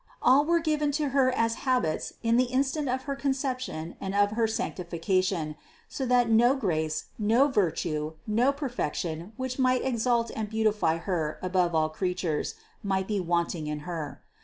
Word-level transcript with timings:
All 0.19 0.45
were 0.45 0.59
given 0.59 0.91
to 0.93 1.09
Her 1.09 1.31
as 1.31 1.57
habits 1.61 2.13
in 2.23 2.37
the 2.37 2.45
instant 2.45 2.89
of 2.89 3.03
her 3.03 3.15
Conception 3.15 3.95
and 4.01 4.15
of 4.15 4.31
her 4.31 4.47
sancti 4.47 4.83
fication 4.85 5.55
so 5.87 6.07
that 6.07 6.27
no 6.27 6.55
grace, 6.55 7.09
no 7.19 7.47
virtue, 7.49 8.13
no 8.25 8.51
perfection 8.51 9.33
which 9.37 9.59
might 9.59 9.85
exalt 9.85 10.31
and 10.35 10.49
beautify 10.49 10.97
Her 10.97 11.37
above 11.43 11.75
all 11.75 11.89
creatures, 11.89 12.55
might 12.81 13.07
be 13.07 13.19
wanting 13.19 13.67
in 13.67 13.81
Her. 13.81 14.23